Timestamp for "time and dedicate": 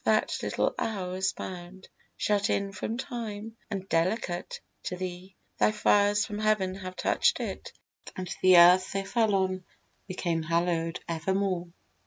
2.97-4.59